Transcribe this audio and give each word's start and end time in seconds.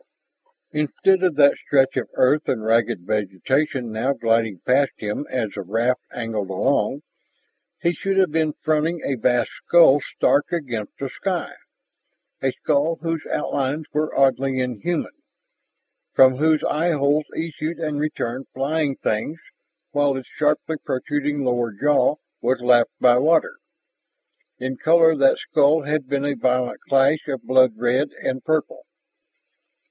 Instead 0.71 1.21
of 1.21 1.35
that 1.35 1.53
stretch 1.57 1.95
of 1.95 2.09
earth 2.15 2.49
and 2.49 2.63
ragged 2.65 3.01
vegetation 3.01 3.91
now 3.91 4.13
gliding 4.13 4.59
past 4.65 4.93
him 4.97 5.27
as 5.29 5.49
the 5.53 5.61
raft 5.61 6.01
angled 6.11 6.49
along, 6.49 7.03
he 7.83 7.93
should 7.93 8.17
have 8.17 8.31
been 8.31 8.53
fronting 8.63 8.99
a 9.05 9.13
vast 9.13 9.51
skull 9.63 10.01
stark 10.15 10.51
against 10.51 10.97
the 10.97 11.07
sky 11.07 11.53
a 12.41 12.51
skull 12.51 12.95
whose 13.03 13.23
outlines 13.31 13.85
were 13.93 14.17
oddly 14.17 14.59
inhuman, 14.59 15.11
from 16.15 16.37
whose 16.37 16.63
eyeholes 16.63 17.25
issued 17.37 17.77
and 17.77 17.99
returned 17.99 18.47
flying 18.55 18.95
things 18.95 19.37
while 19.91 20.17
its 20.17 20.27
sharply 20.29 20.77
protruding 20.83 21.43
lower 21.43 21.71
jaw 21.71 22.15
was 22.41 22.59
lapped 22.59 22.99
by 22.99 23.19
water. 23.19 23.57
In 24.57 24.77
color 24.77 25.15
that 25.17 25.37
skull 25.37 25.83
had 25.83 26.07
been 26.09 26.25
a 26.25 26.33
violent 26.33 26.81
clash 26.89 27.27
of 27.27 27.43
blood 27.43 27.73
red 27.77 28.09
and 28.13 28.43
purple. 28.43 28.87